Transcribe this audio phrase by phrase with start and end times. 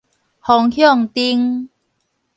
[0.39, 1.69] 方向燈